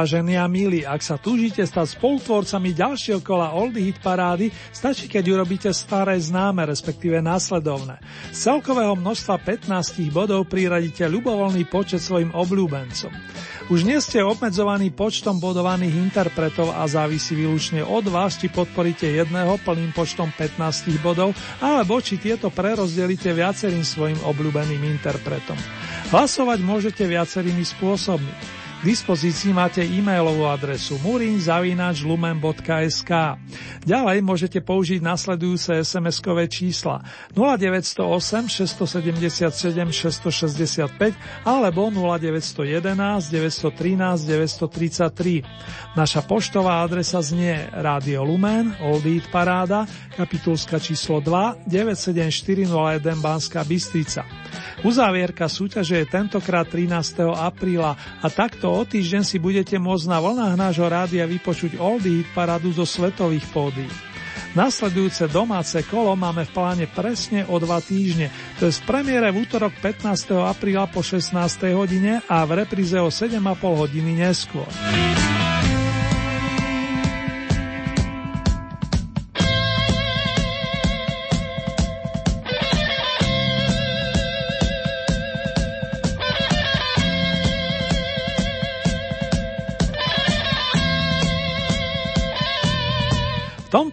[0.02, 5.30] Vážení a milí, ak sa túžite stať spolutvorcami ďalšieho kola Oldie Hit Parády, stačí, keď
[5.30, 8.02] urobíte staré známe, respektíve následovné.
[8.34, 13.14] Z celkového množstva 15 bodov priradíte ľubovoľný počet svojim obľúbencom.
[13.70, 19.54] Už nie ste obmedzovaní počtom bodovaných interpretov a závisí výlučne od vás, či podporíte jedného
[19.62, 21.30] plným počtom 15 bodov,
[21.62, 25.54] alebo či tieto prerozdelíte viacerým svojim obľúbeným interpretom.
[26.10, 28.61] Hlasovať môžete viacerými spôsobmi.
[28.82, 33.12] K dispozícii máte e-mailovú adresu murinzavinačlumen.sk
[33.86, 36.98] Ďalej môžete použiť nasledujúce SMS-kové čísla
[37.30, 41.14] 0908 677 665
[41.46, 45.46] alebo 0911 913 933.
[45.94, 49.86] Naša poštová adresa znie Radio Lumen, Old Eat Paráda,
[50.18, 54.26] kapitulska číslo 2, 97401 Banská Bystrica.
[54.82, 57.30] Uzávierka súťaže je tentokrát 13.
[57.30, 62.28] apríla a takto o týždeň si budete môcť na vlnách nášho rádia vypočuť Oldie Hit
[62.32, 63.84] paradu zo svetových pódy.
[64.52, 68.28] Nasledujúce domáce kolo máme v pláne presne o dva týždne,
[68.60, 70.36] to je z premiére v útorok 15.
[70.44, 71.32] apríla po 16.
[71.72, 74.68] hodine a v repríze o 7,5 hodiny neskôr.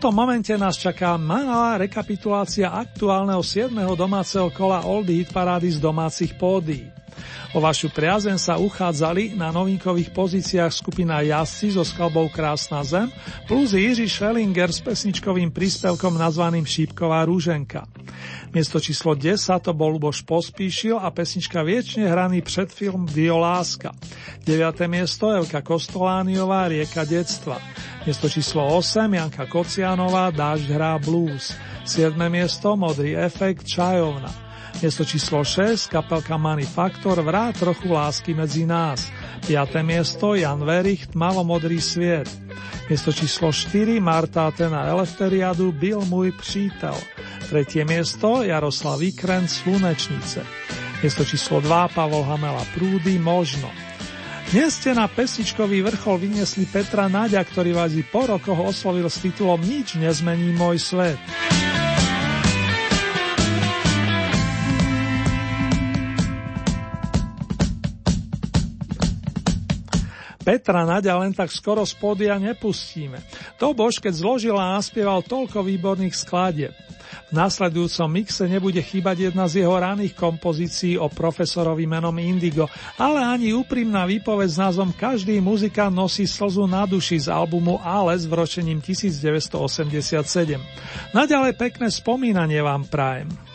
[0.10, 3.78] Tomto momente nás čaká malá rekapitulácia aktuálneho 7.
[3.94, 6.90] domáceho kola Oldie Hit parády z domácich pódií.
[7.54, 13.10] O vašu priazen sa uchádzali na novinkových pozíciách skupina Jasci so skalbou Krásna zem
[13.50, 17.90] plus Jiří Schellinger s pesničkovým príspevkom nazvaným Šípková rúženka.
[18.54, 23.94] Miesto číslo 10 to bol Luboš Pospíšil a pesnička viečne hraný predfilm Violáska.
[24.46, 24.86] 9.
[24.90, 27.58] miesto Elka Kostolániová Rieka detstva.
[28.06, 31.54] Miesto číslo 8 Janka Kocianová Dážď hrá blues.
[31.86, 32.14] 7.
[32.30, 34.49] miesto Modrý efekt Čajovna.
[34.78, 39.10] Miesto číslo 6 kapelka Manifaktor Vrá trochu lásky medzi nás.
[39.50, 39.82] 5.
[39.82, 42.30] miesto Jan Verich Tmavo-modrý sviet.
[42.86, 46.96] Miesto číslo 4 Marta Atena Elefteriadu Byl môj přítel.
[47.50, 50.46] Tretie miesto Jaroslav Ikren Slunečnice.
[51.02, 53.70] Miesto číslo 2 Pavol Hamela Prúdy Možno.
[54.50, 59.22] Dnes ste na pesničkový vrchol vyniesli Petra Náďa, ktorý vás i po rokoch oslovil s
[59.22, 61.22] titulom Nič nezmení môj svet.
[70.50, 73.22] Petra Nadia len tak skoro z pódia nepustíme.
[73.62, 76.74] To bož, keď zložil a naspieval toľko výborných skladieb.
[77.30, 82.66] V následujúcom mixe nebude chýbať jedna z jeho raných kompozícií o profesorovi menom Indigo,
[82.98, 88.26] ale ani úprimná výpoveď s názvom Každý muzikant nosí slzu na duši z albumu Ales
[88.26, 89.54] v ročením 1987.
[91.14, 93.49] Naďalej pekné spomínanie vám prajem.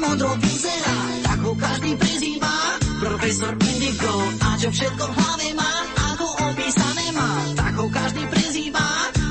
[0.00, 2.54] Modro vyzerá, tak ho každý prezýva.
[3.00, 5.72] Profesor Indigo, a čo všetko v hlave má,
[6.12, 8.86] ako opísané má, tak ho každý prezýva.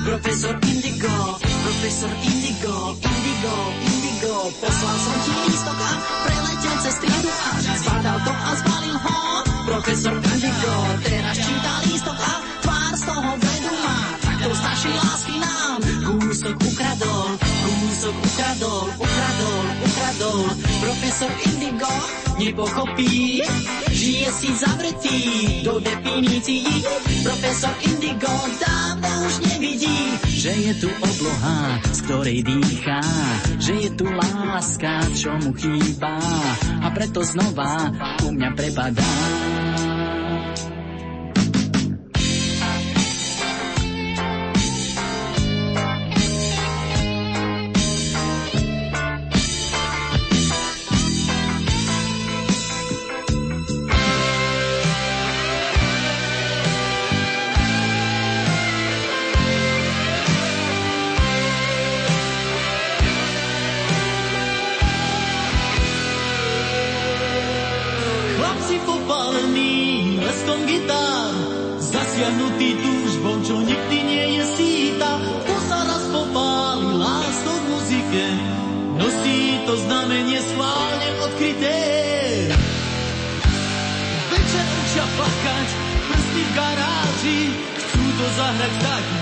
[0.05, 3.55] Profesor Indigo, profesor Indigo, Indigo,
[3.85, 5.91] Indigo, poslal som ti lístok a
[6.25, 9.17] preletel cez triedu a zbadal to a zbalil ho.
[9.69, 10.73] Profesor Indigo,
[11.05, 12.33] teraz číta lístok a
[12.65, 19.65] tvár z toho vedu má, tak to stačí lásky nám, kúsok ukradol, kúsok ukradol, ukradol,
[19.77, 19.88] ukradol.
[20.09, 21.93] Profesor Indigo
[22.41, 23.45] nepochopí,
[23.93, 25.19] žije si zavretý
[25.61, 26.65] do definícií.
[27.21, 33.05] Profesor Indigo dávno už nevidí, že je tu obloha, z ktorej dýchá,
[33.61, 36.17] že je tu láska, čo mu chýba
[36.81, 37.93] a preto znova
[38.25, 39.13] u mňa prepadá.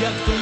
[0.08, 0.37] jak tu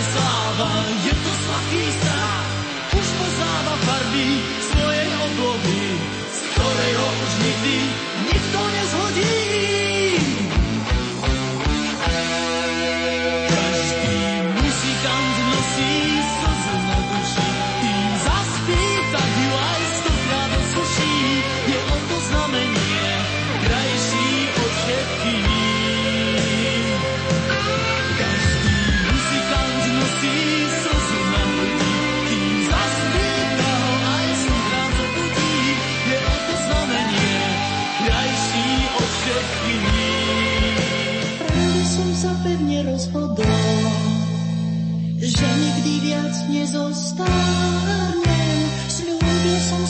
[0.00, 0.70] aj sláva,
[1.04, 2.48] je to sladký strach,
[2.96, 4.28] už poznáva farby
[4.72, 5.84] svojej oblohy,
[6.24, 7.76] z ktorého už nikdy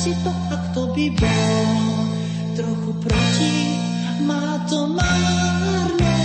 [0.01, 1.77] si to, ak to by bol
[2.57, 3.57] trochu proti,
[4.25, 6.21] má to márne,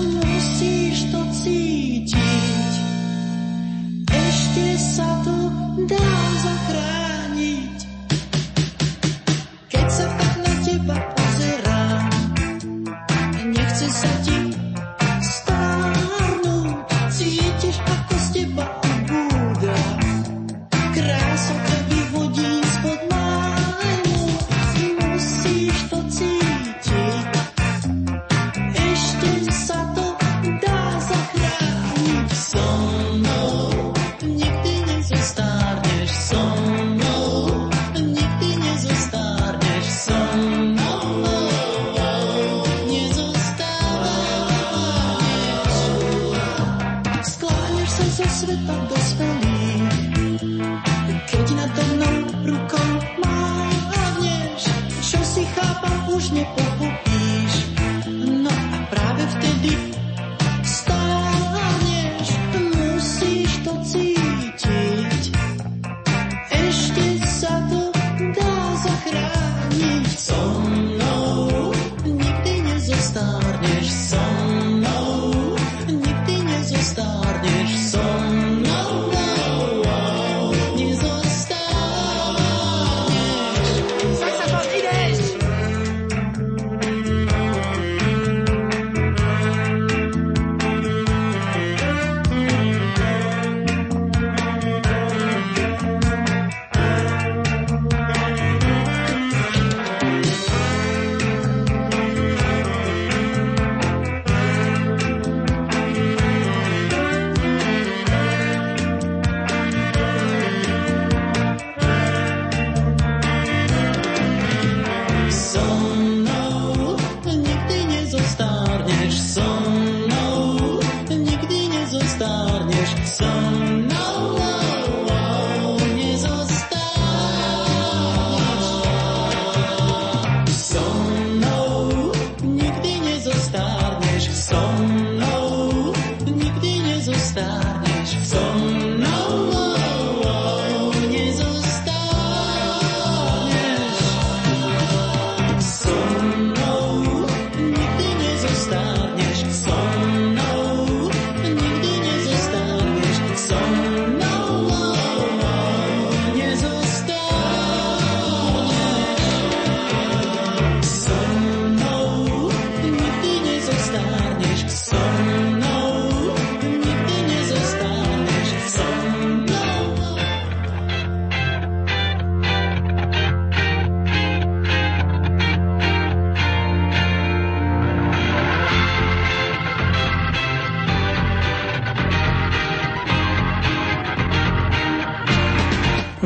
[0.00, 2.72] musíš to cítiť.
[4.08, 5.36] Ešte sa to
[5.84, 6.08] dá
[6.40, 6.97] zachrániť.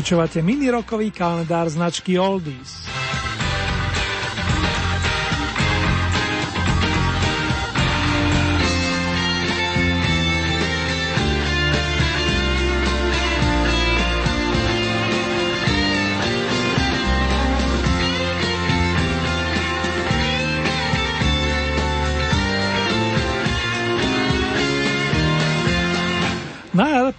[0.02, 2.81] Počúvate mini-rokový kalendár značky Oldies.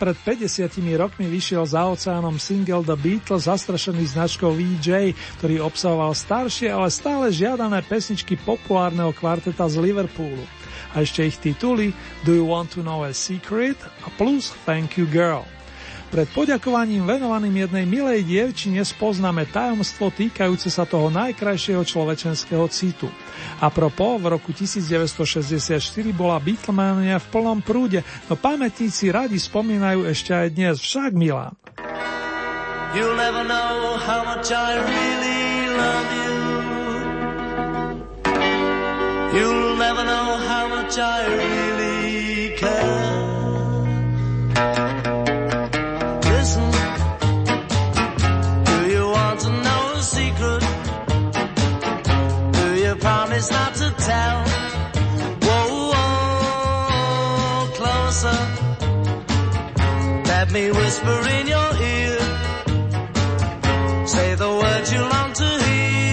[0.03, 6.67] Pred 50 rokmi vyšiel za oceánom single The Beatles zastrašený značkou VJ, ktorý obsahoval staršie,
[6.67, 10.43] ale stále žiadané pesničky populárneho kvarteta z Liverpoolu.
[10.91, 11.95] A ešte ich tituly
[12.27, 15.47] Do You Want to Know a Secret a plus Thank You Girl.
[16.13, 23.09] Pred poďakovaním venovaným jednej milej dievčine spoznáme tajomstvo týkajúce sa toho najkrajšieho človečenského citu.
[23.57, 25.73] A propo, v roku 1964
[26.13, 31.57] bola Beatlemania v plnom prúde, no pamätníci radi spomínajú ešte aj dnes, však Milan.
[32.93, 36.33] You'll never know how much I really love you.
[39.33, 41.82] You'll never know how much I really
[53.43, 54.43] promise not to tell.
[55.41, 58.39] Whoa, whoa, closer.
[60.25, 62.19] Let me whisper in your ear.
[64.07, 66.12] Say the words you long to hear.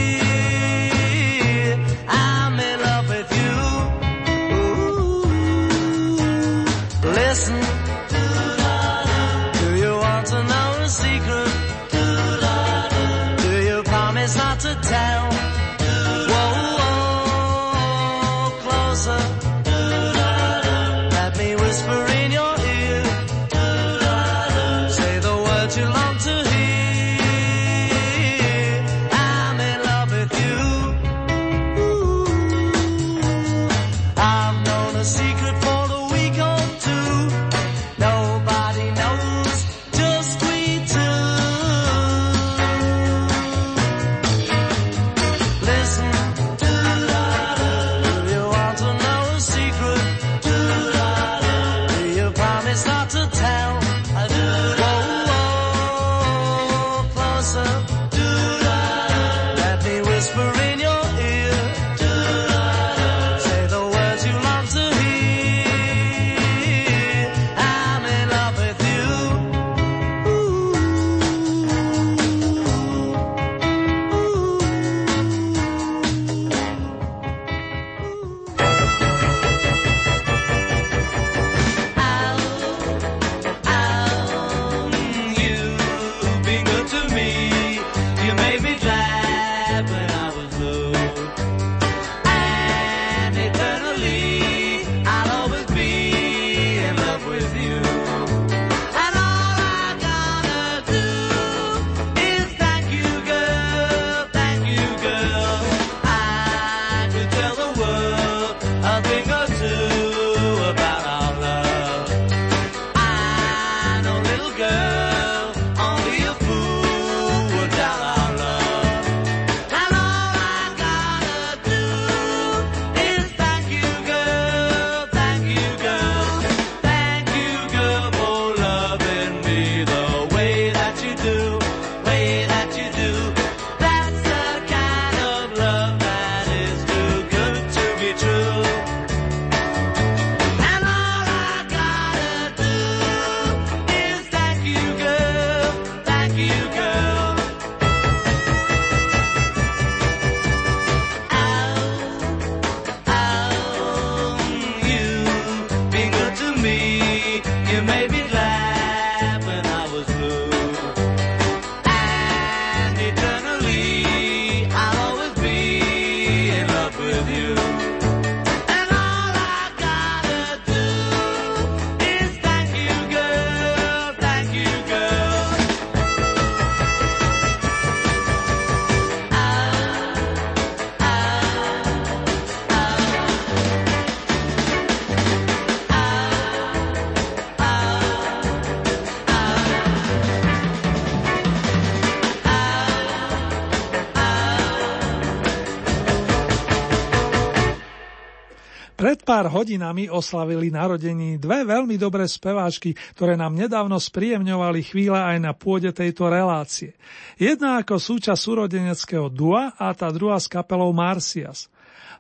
[199.11, 205.43] Pred pár hodinami oslavili narodení dve veľmi dobré speváčky, ktoré nám nedávno spríjemňovali chvíle aj
[205.43, 206.95] na pôde tejto relácie.
[207.35, 211.67] Jedna ako súčasť súrodeneckého dua a tá druhá s kapelou Marcias.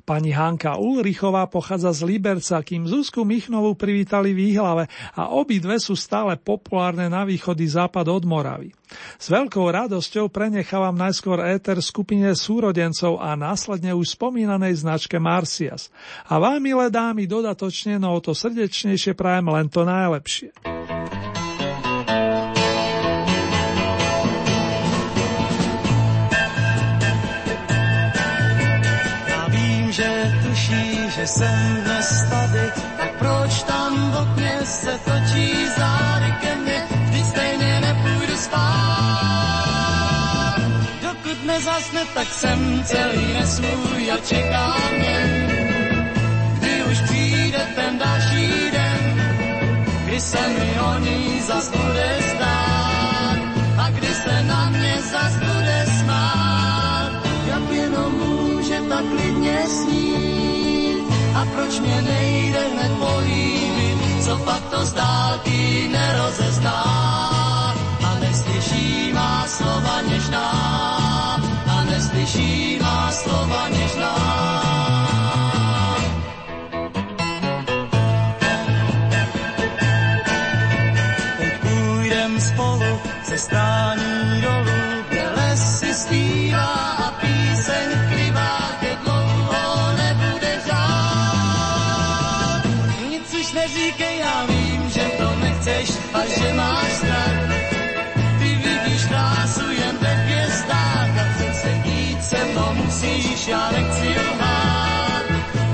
[0.00, 5.94] Pani Hanka Ulrichová pochádza z Liberca, kým Zuzku Michnovú privítali v Výhlave a obidve sú
[5.94, 8.72] stále populárne na východy západ od Moravy.
[9.20, 15.94] S veľkou radosťou prenechávam najskôr éter skupine súrodencov a následne už spomínanej značke Marcias.
[16.26, 20.79] A vám, milé dámy, dodatočne, no o to srdečnejšie prajem len to najlepšie.
[31.20, 32.24] Že jsem dnes
[32.98, 39.80] tak proč tam v okně se točí zády ke mně, vždyť stejně nepůjdu spát.
[41.02, 45.48] Dokud nezasne, tak jsem celý nesvůj a čeká mě,
[46.58, 49.22] kdy už přijde ten další den,
[50.04, 52.69] kdy se mi o ní zas bude stát
[61.40, 66.82] a proč mě nejde hned políbit, co pak to z dálky nerozezná.
[68.04, 70.50] A neslyší má slova něžná,
[71.66, 74.39] a neslyší má slova něžná.
[96.14, 97.40] A že máš strach.
[98.38, 104.08] Ty vidíš krásu jen ve hvězdách a chceš se jít se mnou musíš, já nechci
[104.08, 105.24] lhát.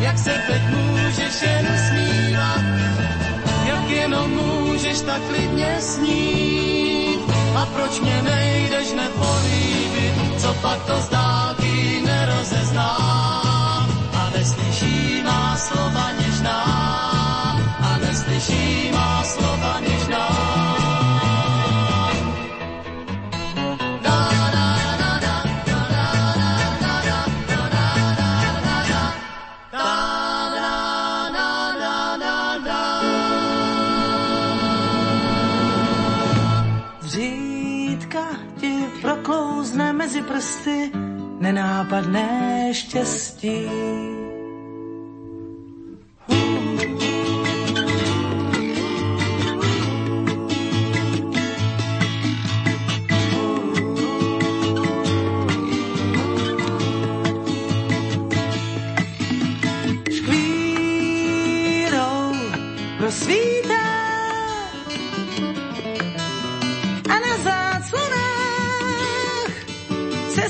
[0.01, 2.65] Jak se teď můžeš jen usmívat,
[3.67, 7.21] jak jenom můžeš tak klidně snít.
[7.57, 12.97] A proč mě nejdeš nepolíbit, co pak to z dálky nerozezná.
[14.13, 16.06] A neslyší má slova
[40.67, 40.91] prsty
[41.41, 43.67] nenápadné štěstí.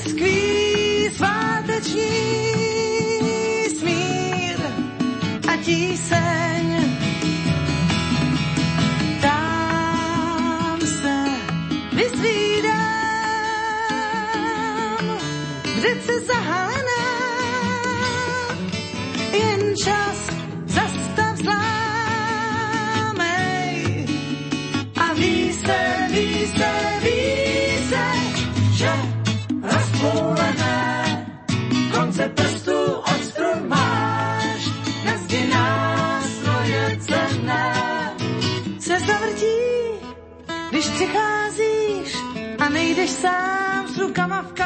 [0.07, 2.11] Se skví sváteční
[3.79, 4.59] smír
[5.49, 6.85] a tíseň.
[9.21, 11.25] Tam se
[11.93, 12.77] vyzvídám,
[15.75, 17.07] kde se zahalená,
[19.33, 20.26] jen čas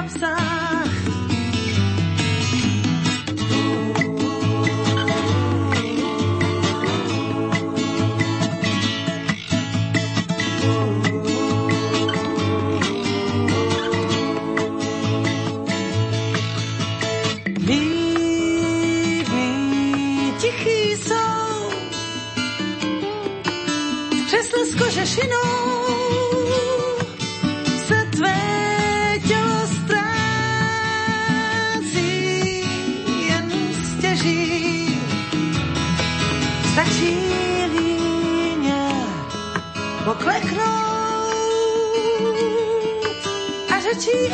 [0.09, 0.90] v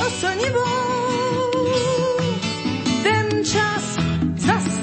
[0.06, 0.52] Osobně
[3.02, 3.84] ten čas
[4.36, 4.76] zase.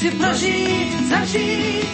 [0.00, 1.88] Chci prožít, zažít,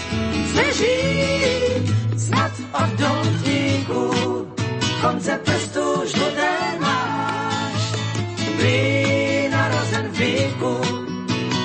[0.54, 4.46] sežít snad od domů,
[5.00, 5.40] konce
[5.74, 7.92] to už to tenáš,
[8.56, 10.78] by narozen fiku,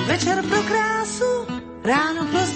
[0.06, 1.46] večer pro krásu,
[1.84, 2.46] ráno pro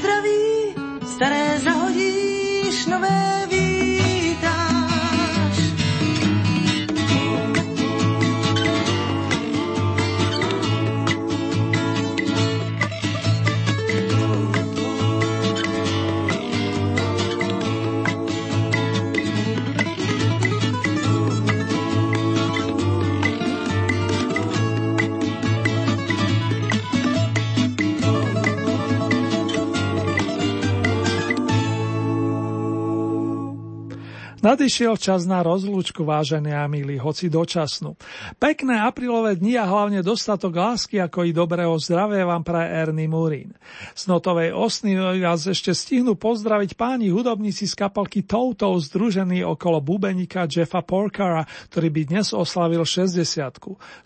[34.47, 37.99] Nadišiel čas na rozlúčku, vážení a milí, hoci dočasnú.
[38.39, 43.51] Pekné aprílové dni a hlavne dostatok lásky, ako i dobrého zdravia vám pre Ernie Murin.
[43.99, 50.47] Z notovej osny vás ešte stihnú pozdraviť páni hudobníci z kapalky Toto, združení okolo bubenika
[50.47, 53.19] Jeffa Porkara, ktorý by dnes oslavil 60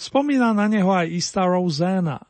[0.01, 2.30] Spomína na neho aj istá Rosanna.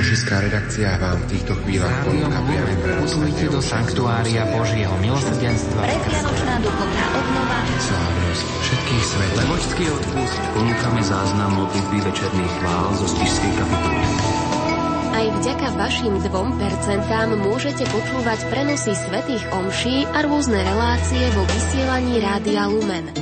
[0.00, 5.76] Košická redakcia vám v týchto chvíľach ponúka priamy prenos do sanktuária Božieho milosrdenstva.
[5.76, 7.58] Predvianočná duchovná obnova.
[7.84, 9.38] Slávnosť všetkých svetov.
[9.44, 10.40] Levočský odpust.
[10.56, 14.04] Ponúkame záznam modlitby večerných chvál zo spišskej kapituly.
[15.12, 22.72] Aj vďaka vašim 2% môžete počúvať prenosy svetých omší a rôzne relácie vo vysielaní Rádia
[22.72, 23.19] Lumen.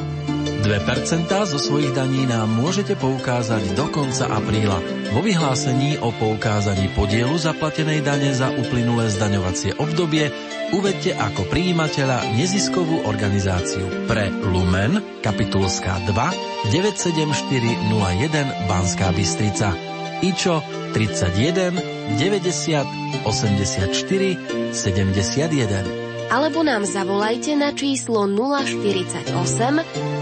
[0.69, 4.77] 2% zo svojich daní nám môžete poukázať do konca apríla
[5.17, 10.29] vo vyhlásení o poukázaní podielu zaplatenej dane za uplynulé zdaňovacie obdobie
[10.77, 19.73] uvedte ako príjimateľa neziskovú organizáciu pre Lumen, kapitulská 2, 97401 Banská Bystrica.
[20.21, 20.61] IČO
[20.93, 21.81] 31
[22.21, 29.33] 90 84 71 alebo nám zavolajte na číslo 048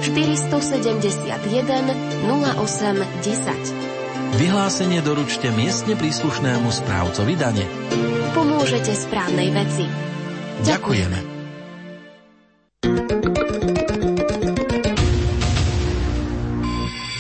[0.07, 1.91] 471
[2.31, 4.39] 08 10.
[4.39, 7.67] Vyhlásenie doručte miestne príslušnému správcovi dane.
[8.31, 9.91] Pomôžete správnej veci.
[10.63, 11.36] Ďakujeme.